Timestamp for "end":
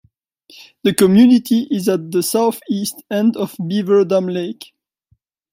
3.11-3.37